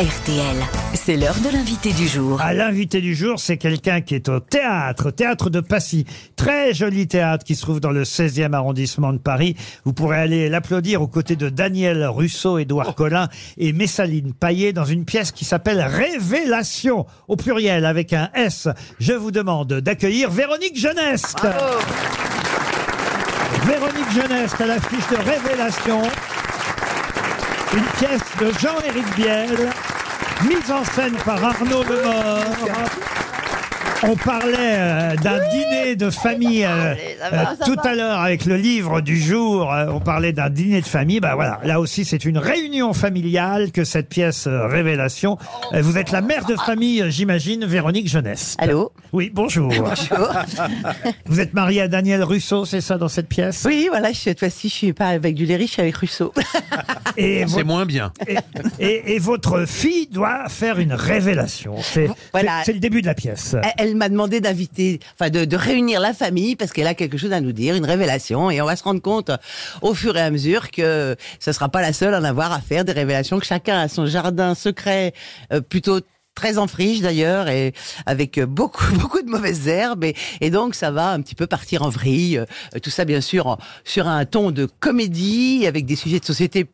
[0.00, 0.56] RTL.
[0.94, 2.40] C'est l'heure de l'invité du jour.
[2.40, 6.06] À l'invité du jour, c'est quelqu'un qui est au théâtre, théâtre de Passy.
[6.36, 9.56] Très joli théâtre qui se trouve dans le 16e arrondissement de Paris.
[9.84, 13.28] Vous pourrez aller l'applaudir aux côtés de Daniel Russo, Édouard Collin
[13.58, 18.68] et Messaline Paillet dans une pièce qui s'appelle Révélation, au pluriel avec un S.
[19.00, 21.34] Je vous demande d'accueillir Véronique Jeunesse.
[23.66, 26.00] Véronique Jeunesse à l'affiche de Révélation.
[27.72, 29.70] Une pièce de Jean-Éric Biel,
[30.44, 33.19] mise en scène par Arnaud Lemort.
[34.02, 36.94] On parlait euh, d'un dîner de famille euh,
[37.32, 39.70] euh, tout à l'heure avec le livre du jour.
[39.72, 41.20] euh, on parlait d'un dîner de famille.
[41.20, 45.36] Bah voilà, là aussi c'est une réunion familiale que cette pièce euh, Révélation.
[45.74, 48.56] Euh, vous êtes la mère de famille, euh, j'imagine, Véronique Jeunesse.
[48.58, 49.68] Allô Oui, bonjour.
[49.80, 50.32] Bonjour.
[51.26, 53.64] Vous êtes mariée à Daniel Russo, c'est ça dans cette pièce?
[53.66, 56.32] Oui, voilà, cette fois-ci, je suis pas avec Duléry, je suis avec Rousseau.
[57.16, 58.12] Et C'est votre- moins bien.
[58.28, 58.36] Et,
[58.78, 61.74] et- et votre fille doit faire une révélation.
[61.82, 62.58] C'est Voilà.
[62.60, 63.56] c'est- c'est le début de la pièce.
[63.78, 67.32] Elle- Elle m'a demandé d'inviter, enfin de, réunir la famille parce qu'elle a quelque chose
[67.32, 69.30] à nous dire, une révélation, et on va se rendre compte
[69.82, 72.60] au fur et à mesure que ce sera pas la seule à en avoir à
[72.60, 75.12] faire des révélations, que chacun a son jardin secret
[75.52, 76.00] euh, plutôt
[76.34, 77.74] très en friche d'ailleurs et
[78.06, 80.04] avec beaucoup beaucoup de mauvaises herbes.
[80.40, 82.38] Et, donc ça va un petit peu partir en vrille.
[82.38, 86.66] Euh, tout ça bien sûr sur un ton de comédie avec des sujets de société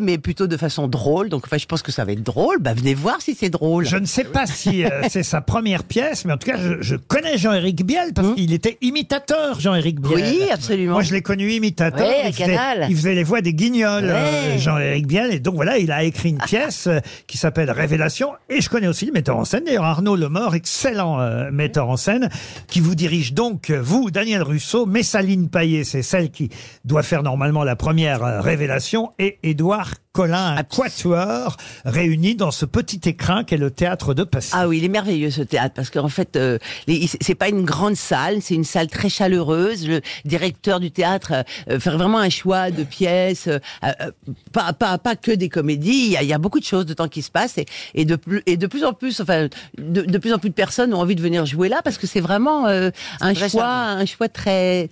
[0.00, 2.74] mais plutôt de façon drôle donc enfin je pense que ça va être drôle bah
[2.74, 6.24] venez voir si c'est drôle Je ne sais pas si euh, c'est sa première pièce,
[6.24, 10.14] mais en tout cas, je, je connais Jean-Éric Biel parce qu'il était imitateur, Jean-Éric Biel.
[10.14, 10.94] Oui, absolument.
[10.94, 12.06] Moi, je l'ai connu imitateur.
[12.06, 12.86] Ouais, à il, faisait, Canal.
[12.88, 14.58] il faisait les voix des guignols, euh.
[14.58, 15.32] Jean-Éric Biel.
[15.32, 18.32] Et donc voilà, il a écrit une pièce euh, qui s'appelle Révélation.
[18.48, 21.96] Et je connais aussi le metteur en scène, d'ailleurs Arnaud Lemort, excellent euh, metteur en
[21.96, 22.28] scène,
[22.68, 26.50] qui vous dirige donc, euh, vous, Daniel Russo, Messaline Paillet, c'est celle qui
[26.84, 32.66] doit faire normalement la première euh, révélation, et Édouard Collin, un quatuor réuni dans ce
[32.66, 34.50] petit écrin qu'est le théâtre de Passy.
[34.52, 37.64] Ah oui, il est merveilleux ce théâtre parce qu'en fait, euh, les- c'est pas une
[37.64, 39.88] grande salle, c'est une salle très chaleureuse.
[39.88, 44.10] Le directeur du théâtre euh, euh, fait vraiment un choix de pièces, euh, euh,
[44.52, 46.04] pas, pas pas que des comédies.
[46.06, 47.64] Il y a, il y a beaucoup de choses de temps qui se passent et,
[47.94, 50.54] et de plus et de plus en plus, enfin, de, de plus en plus de
[50.54, 52.90] personnes ont envie de venir jouer là parce que c'est vraiment euh,
[53.22, 54.00] un très choix, charmant.
[54.02, 54.90] un choix très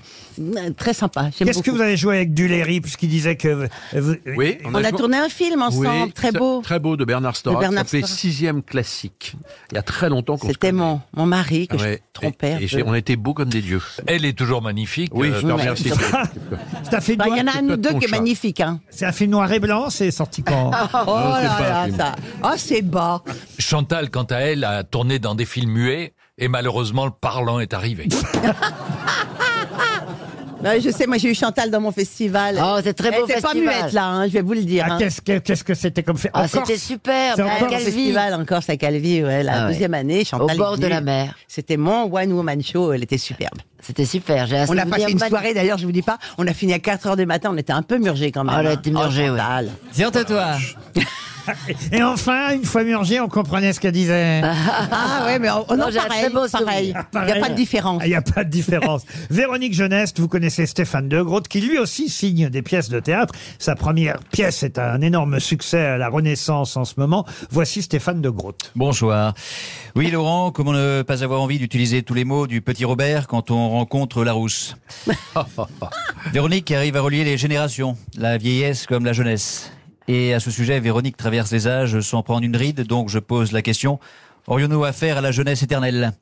[0.79, 1.31] très sympa.
[1.39, 1.77] J'aime Qu'est-ce que beaucoup.
[1.77, 3.49] vous avez joué avec Duléry, puisqu'il disait que...
[3.49, 6.61] euh, vous- Oui, On a tourné un film ensemble, Oui, très beau.
[6.63, 8.07] Très beau de Bernard Bernard ça s'appelait.
[8.07, 9.37] Sixième Classique.
[9.71, 12.03] Il y a très longtemps qu'on C'était mon mon mari que Ouais.
[12.03, 12.59] je trompais.
[12.61, 13.83] Et, on était beaux comme des dieux.
[14.07, 15.11] Elle est toujours magnifique.
[15.15, 15.91] Oui, euh, je te remercie.
[16.83, 18.61] C'est un film Bah, Il y en a un ou deux qui est magnifique.
[18.61, 18.81] Hein.
[18.91, 20.71] c'est un film noir et blanc, c'est sorti quand
[21.07, 22.15] Oh là là, ça.
[22.43, 23.23] Ah, c'est bas.
[23.59, 27.75] Chantal, quant à elle, a tourné dans des films muets et malheureusement le parlant est
[27.75, 28.09] arrivé.
[30.65, 32.59] Ouais, je sais, moi j'ai eu Chantal dans mon festival.
[32.63, 33.83] Oh, c'est très beau Elle était pas festival.
[33.83, 34.85] muette là, hein, je vais vous le dire.
[34.89, 34.99] Ah, hein.
[34.99, 37.35] Qu'est-ce que qu'est-ce que c'était comme fait Ah, En Corse c'était super.
[37.37, 39.73] C'est à encore Mon Calvi, festival encore à Calvi, ouais, la Ah ouais.
[39.73, 40.25] deuxième année.
[40.25, 40.95] Chantal au bord est de venue.
[40.95, 41.35] la mer.
[41.49, 43.59] C'était mon One Woman Show, elle était superbe.
[43.81, 44.47] C'était super.
[44.47, 45.29] J'ai un On a souvenir passé une magnifique.
[45.29, 47.57] soirée d'ailleurs, je vous dis pas, on a fini à 4 heures du matin, on
[47.59, 48.55] était un peu murgés quand même.
[48.57, 48.75] Ah, on a hein.
[48.75, 49.39] été murgés, ouais.
[49.39, 49.69] Chantal.
[49.93, 50.57] Tiens, toi
[51.93, 54.43] Et enfin, une fois murgé, on comprenait ce qu'elle disait.
[54.97, 56.95] Ah ouais, mais on, on Non, en j'ai un pareil, très beau pareil.
[56.95, 57.05] souvenir.
[57.15, 58.03] Il n'y a pas de différence.
[58.05, 59.03] Il n'y a pas de différence.
[59.31, 63.35] Véronique Jeunesse, vous connaissez Stéphane De Groot, qui lui aussi signe des pièces de théâtre.
[63.59, 67.25] Sa première pièce est un énorme succès à la Renaissance en ce moment.
[67.51, 68.73] Voici Stéphane De Groot.
[68.77, 69.35] Bonsoir.
[69.97, 73.51] Oui, Laurent, comment ne pas avoir envie d'utiliser tous les mots du petit Robert quand
[73.51, 74.77] on rencontre la rousse
[76.33, 79.71] Véronique arrive à relier les générations, la vieillesse comme la jeunesse.
[80.09, 83.53] Et à ce sujet, Véronique traverse les âges sans prendre une ride, donc je pose
[83.53, 83.99] la question,
[84.47, 86.13] aurions-nous affaire à la jeunesse éternelle?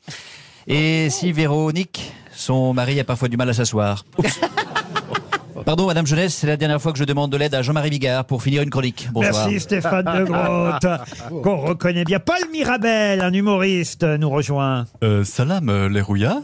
[0.68, 4.04] Et si Véronique, son mari a parfois du mal à s'asseoir?
[5.64, 8.24] Pardon, Madame Jeunesse, c'est la dernière fois que je demande de l'aide à Jean-Marie Bigard
[8.24, 9.08] pour finir une chronique.
[9.12, 9.46] Bonsoir.
[9.46, 12.18] Merci Stéphane De Groot, qu'on reconnaît bien.
[12.18, 14.86] Paul Mirabel, un humoriste, nous rejoint.
[15.04, 16.40] Euh, salam, euh, les rouillas.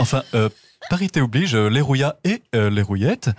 [0.00, 0.48] Enfin, euh,
[0.90, 3.30] parité oblige, les rouillas et euh, les rouillettes.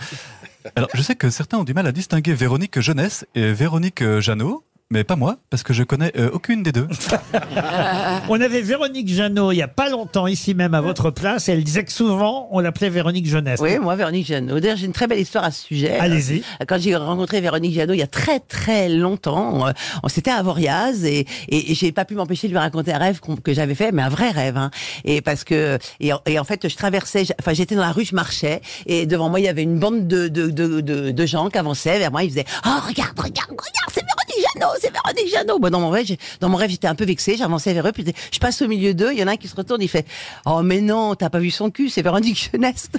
[0.75, 4.21] Alors, je sais que certains ont du mal à distinguer Véronique Jeunesse et Véronique euh,
[4.21, 6.87] Jeannot, mais pas moi, parce que je connais euh, aucune des deux.
[8.29, 11.53] On avait Véronique Jeannot il y a pas longtemps ici même à votre place et
[11.53, 13.59] elle disait que souvent on l'appelait Véronique Jeunesse.
[13.61, 14.59] Oui, moi, Véronique Jeannot.
[14.59, 15.97] D'ailleurs, j'ai une très belle histoire à ce sujet.
[15.97, 16.39] Allez-y.
[16.61, 19.71] Euh, Quand j'ai rencontré Véronique Jeannot il y a très très longtemps, euh,
[20.03, 22.97] on s'était à Voriaz et, et, et j'ai pas pu m'empêcher de lui raconter un
[22.97, 24.57] rêve que j'avais fait, mais un vrai rêve.
[24.57, 24.71] Hein.
[25.05, 28.05] Et parce que et, en- et en fait, je traversais, enfin j'étais dans la rue,
[28.05, 31.25] je marchais et devant moi il y avait une bande de de, de, de, de
[31.25, 32.23] gens qui avançaient vers moi.
[32.23, 35.59] Ils faisaient oh regarde regarde regarde c'est Véronique Jeannot, c'est Véronique Jeannot.
[35.59, 36.05] Bon, dans mon rêve,
[36.39, 38.93] dans mon rêve, j'étais un peu vexée, j'avançais vers eux, puis je passe au milieu
[38.93, 40.05] d'eux, il y en a un qui se retourne, il fait
[40.45, 42.89] Oh mais non, t'as pas vu son cul, c'est Véronique Jeunesse.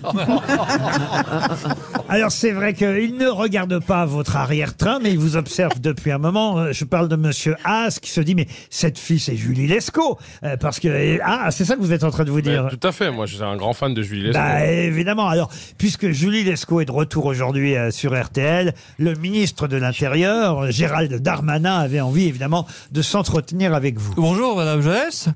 [2.09, 6.19] Alors c'est vrai qu'il ne regarde pas votre arrière-train, mais il vous observe depuis un
[6.19, 6.59] moment.
[6.59, 10.19] Euh, Je parle de Monsieur Haas qui se dit mais cette fille c'est Julie Lescaut
[10.45, 12.65] Euh, parce que ah c'est ça que vous êtes en train de vous dire.
[12.71, 14.39] Mais tout à fait, moi je suis un grand fan de Julie Lescaut.
[14.39, 15.29] Bah, évidemment.
[15.29, 20.65] Alors, puisque Julie Lescaut est de retour aujourd'hui euh, sur RTL, le ministre de l'Intérieur,
[20.65, 24.15] euh, Gérald Darmanin, avait envie évidemment de s'entretenir avec vous.
[24.15, 25.29] Bonjour Madame Jeunesse.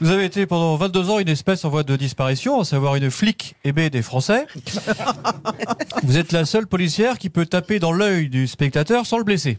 [0.00, 3.10] Vous avez été pendant 22 ans une espèce en voie de disparition, à savoir une
[3.10, 4.46] flic aimée des Français.
[6.02, 9.58] Vous êtes la seule policière qui peut taper dans l'œil du spectateur sans le blesser.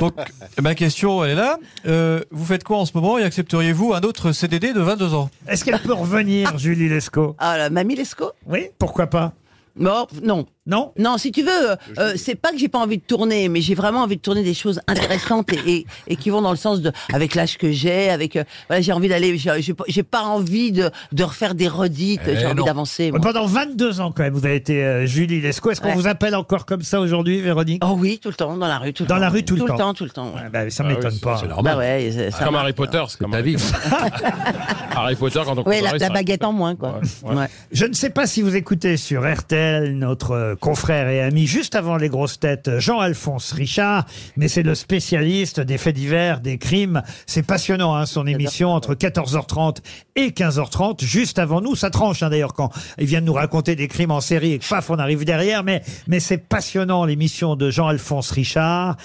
[0.00, 0.14] Donc
[0.60, 1.58] ma question elle est là.
[1.86, 5.30] Euh, vous faites quoi en ce moment et accepteriez-vous un autre CDD de 22 ans?
[5.46, 7.36] Est-ce qu'elle peut revenir, Julie Lescaut?
[7.38, 8.32] Ah, la mamie Lescaut?
[8.46, 9.32] Oui, pourquoi pas?
[9.76, 10.46] Non, non.
[10.66, 13.60] Non Non, si tu veux, euh, c'est pas que j'ai pas envie de tourner, mais
[13.60, 16.56] j'ai vraiment envie de tourner des choses intéressantes et, et, et qui vont dans le
[16.56, 19.84] sens de, avec l'âge que j'ai, avec, euh, voilà, j'ai envie d'aller, j'ai j'ai pas-
[19.86, 22.64] j'ai pas envie de, de refaire des redites, Eh j'ai envie non.
[22.64, 23.10] d'avancer.
[23.10, 23.20] moi.
[23.20, 25.70] Pendant 22 ans quand même, vous avez été euh, Julie Lescaut.
[25.70, 25.94] Est-ce qu'on Ouais.
[25.94, 27.82] vous appelle encore comme ça aujourd'hui, Véronique?
[27.84, 29.20] Oh oui, tout le temps, dans la rue, tout le Dans temps.
[29.20, 29.66] la rue, tout le temps.
[29.66, 30.26] Tout le temps, tout le temps.
[30.34, 30.40] ouais.
[30.46, 31.38] Ah bah, Ça Ah oui, m'étonne pas.
[31.40, 31.74] C'est normal.
[31.74, 32.64] Bah ouais, c'est- ça comme marche.
[32.64, 33.62] Harry Potter, c'est comme ta Harry vie.
[34.96, 37.00] Harry Potter quand on Oui, la, comparait, la ça- baguette en moins, quoi.
[37.24, 37.36] Ouais, ouais.
[37.36, 37.46] Ouais.
[37.72, 41.74] Je ne sais pas si vous écoutez sur RTL notre euh, confrère et ami juste
[41.74, 44.06] avant les grosses têtes, Jean-Alphonse Richard,
[44.36, 47.02] mais c'est le spécialiste des faits divers, des crimes.
[47.26, 49.78] C'est passionnant, hein, son émission entre 14h30
[50.16, 51.76] et 15h30, juste avant nous.
[51.76, 54.58] Ça tranche hein, d'ailleurs quand il vient de nous raconter des crimes en série et
[54.58, 55.62] que paf, on arrive derrière.
[55.62, 58.96] Mais, mais c'est passionnant l'émission de Jean-Alphonse Richard.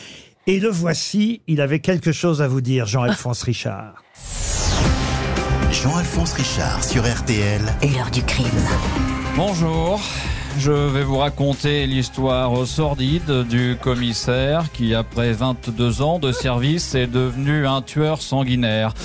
[0.48, 4.04] Et le voici, il avait quelque chose à vous dire, Jean-Alphonse Richard.
[5.72, 7.62] Jean-Alphonse Richard sur RTL.
[7.84, 8.46] L'heure du crime.
[9.36, 10.02] Bonjour.
[10.58, 17.08] Je vais vous raconter l'histoire sordide du commissaire qui, après 22 ans de service, est
[17.08, 18.94] devenu un tueur sanguinaire.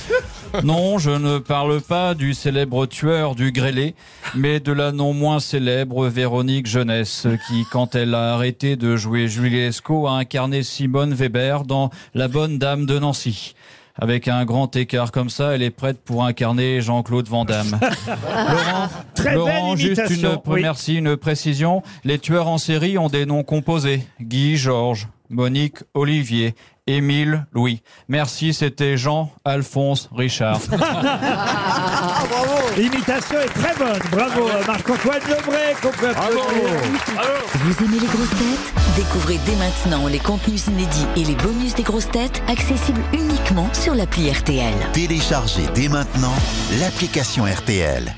[0.62, 3.94] Non, je ne parle pas du célèbre tueur du grêlé,
[4.34, 9.28] mais de la non moins célèbre Véronique Jeunesse, qui, quand elle a arrêté de jouer
[9.28, 13.54] Julie Lescaut, a incarné Simone Weber dans La Bonne Dame de Nancy.
[13.98, 17.78] Avec un grand écart comme ça, elle est prête pour incarner Jean-Claude Van Damme.
[18.06, 20.60] Laurent, Très Laurent, belle juste une, oui.
[20.60, 21.82] merci, une précision.
[22.04, 24.02] Les tueurs en série ont des noms composés.
[24.20, 26.54] Guy, Georges, Monique, Olivier,
[26.86, 27.82] Émile, Louis.
[28.08, 30.60] Merci, c'était Jean-Alphonse Richard.
[32.76, 33.98] L'imitation est très bonne.
[34.10, 36.70] Bravo, euh, Marc-Antoine Lebré, qu'on peut applaudir.
[37.54, 38.72] Vous aimez les grosses têtes?
[38.96, 43.94] Découvrez dès maintenant les contenus inédits et les bonus des grosses têtes accessibles uniquement sur
[43.94, 44.74] l'appli RTL.
[44.92, 46.34] Téléchargez dès maintenant
[46.80, 48.14] l'application RTL.